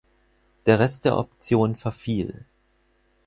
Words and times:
Der 0.65 0.79
Rest 0.79 1.05
der 1.05 1.15
Option 1.15 1.75
verfiel. 1.75 2.47